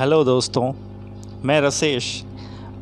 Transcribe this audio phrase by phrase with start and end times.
[0.00, 0.72] Hello दोस्तों,
[1.44, 2.24] मैं रसेश।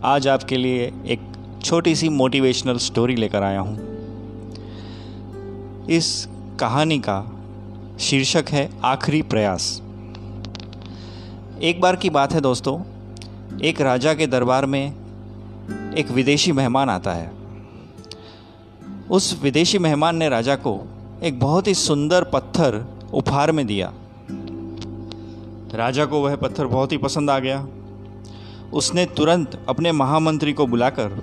[0.04, 1.20] आज आपके लिए एक
[1.64, 3.76] छोटी सी मोटिवेशनल स्टोरी लेकर आया हूँ।
[5.86, 6.28] इस
[6.60, 7.32] कहानी का
[8.00, 9.82] शीर्षक है आखिरी प्रयास।
[11.62, 12.80] एक बार की बात है दोस्तों,
[13.60, 14.94] एक राजा के दरबार में
[15.98, 17.32] एक विदेशी मेहमान आता है।
[19.10, 20.88] उस विदेशी मेहमान ने राजा को
[21.22, 23.92] एक बहुत ही सुंदर पत्थर उपहार में दिया।
[25.74, 27.68] राजा को वह पत्थर बहुत ही पसंद आ गया।
[28.72, 31.22] उसने तुरंत अपने महामंत्री को बुलाकर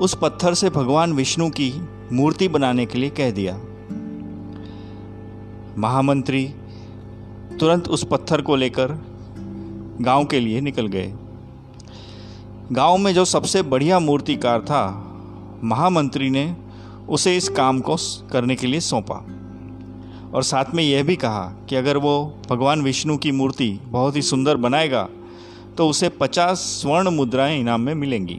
[0.00, 1.72] उस पत्थर से भगवान विष्णु की
[2.12, 3.60] मूर्ति बनाने के लिए कह दिया।
[5.78, 6.54] महामंत्री
[7.60, 8.98] तुरंत उस पत्थर को लेकर
[10.00, 11.14] गाँव के लिए निकल गए।
[12.72, 15.12] गाँव में जो सबसे बढ़िया मूर्तिकार था,
[15.64, 16.56] महामंत्री ने
[17.08, 17.96] उसे इस काम को
[18.32, 19.35] करने के लिए सौंपा।
[20.36, 22.14] और साथ में यह भी कहा कि अगर वो
[22.50, 25.08] भगवान विष्णु की मूर्ति बहुत ही सुंदर बनाएगा
[25.76, 28.34] तो उसे पचास स्वर्ण मुद्राएँ इनाम में मिलेंगी।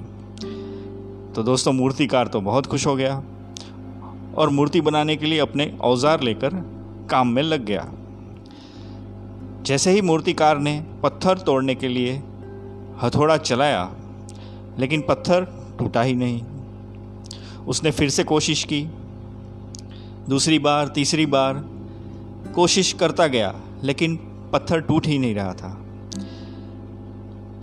[1.36, 3.16] तो दोस्तों, मूर्तिकार तो बहुत खुश हो गया
[4.36, 6.54] और मूर्ति बनाने के लिए अपने औज़ार लेकर
[7.10, 7.88] काम में लग गया।
[9.66, 12.14] जैसे ही मूर्तिकार ने पत्थर तोड़ने के लिए
[13.04, 13.90] हथौड़ा चलाया,
[14.80, 15.46] लेकिन पत्थर
[15.80, 16.42] टूटा ही नहीं।
[17.66, 18.82] उसने फिर से कोशिश की,
[20.30, 21.77] दूसरी बार, तीसरी बार
[22.58, 24.16] कोशिश करता गया, लेकिन
[24.54, 25.72] पत्थर टूट ही नहीं रहा था।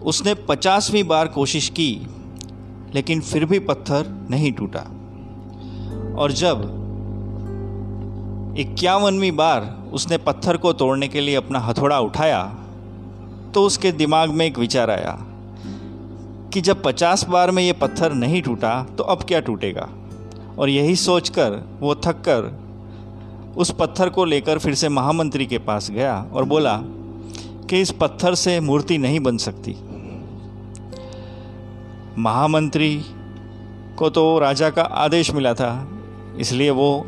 [0.03, 2.07] उसने पचासवीं बार कोशिश की,
[2.95, 4.81] लेकिन फिर भी पत्थर नहीं टूटा।
[6.19, 6.81] और जब
[8.59, 12.43] इक्यावनवीं बार उसने पत्थर को तोड़ने के लिए अपना हथौड़ा उठाया
[13.55, 15.17] तो उसके दिमाग में एक विचार आया
[16.53, 19.89] कि जब पचास बार में ये पत्थर नहीं टूटा तो अब क्या टूटेगा?
[20.59, 22.64] और यही सोचकर, वो थक कर
[23.57, 26.77] उस पत्थर को लेकर फिर से महामंत्री के पास गया और बोला
[27.71, 29.77] कि इस पत्थर से मूर्ति नहीं बन सकती।
[32.19, 33.05] महामंत्री
[33.99, 35.89] को तो राजा का आदेश मिला था,
[36.39, 37.05] इसलिए वो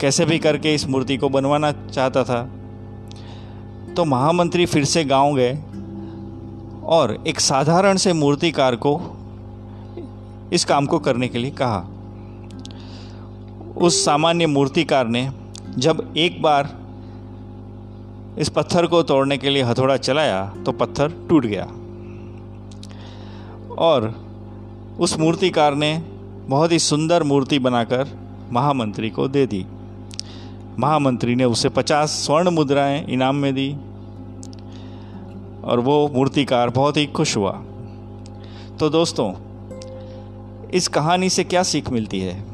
[0.00, 2.42] कैसे भी करके इस मूर्ति को बनवाना चाहता था।
[3.96, 5.54] तो महामंत्री फिर से गाँव गए
[6.86, 8.98] और एक साधारण से मूर्तिकार को
[10.52, 11.86] इस काम को करने के लिए कहा।
[13.76, 15.28] उस सामान्य मूर्तिकार ने
[15.78, 16.78] जब एक बार
[18.38, 21.64] इस पत्थर को तोड़ने के लिए हथौड़ा चलाया तो पत्थर टूट गया।
[23.74, 24.14] और
[25.00, 26.02] उस मूर्तिकार ने
[26.48, 28.08] बहुत ही सुंदर मूर्ति बनाकर
[28.52, 29.66] महामंत्री को दे दी।
[30.78, 33.76] महामंत्री ने उसे पचास स्वर्ण मुद्राएँ इनाम में दी,
[35.64, 37.52] और वो मूर्तिकार बहुत ही खुश हुआ।
[38.80, 39.32] तो दोस्तों,
[40.70, 42.49] इस कहानी से क्या सीख मिलती है?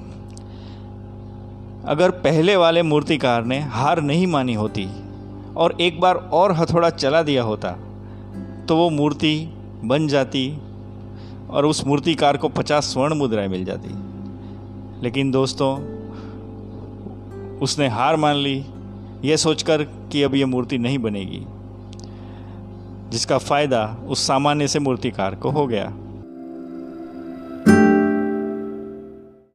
[1.89, 4.89] अगर पहले वाले मूर्तिकार ने हार नहीं मानी होती
[5.57, 7.71] और एक बार और हथौड़ा चला दिया होता
[8.69, 9.49] तो वो मूर्ति
[9.85, 10.59] बन जाती
[11.51, 13.89] और उस मूर्तिकार को पचास स्वर्ण मुद्राएँ मिल जाती।
[15.03, 15.77] लेकिन दोस्तों,
[17.59, 18.67] उसने हार मान ली
[19.25, 21.47] ये सोचकर कि अब ये मूर्ति नहीं बनेगी,
[23.11, 25.93] जिसका फ़ायदा उस सामान्य से मूर्तिकार को हो गया।